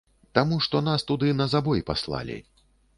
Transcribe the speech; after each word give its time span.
Таму 0.37 0.57
што 0.67 0.81
нас 0.87 1.07
туды 1.13 1.37
на 1.39 1.49
забой 1.55 1.87
паслалі. 1.91 2.45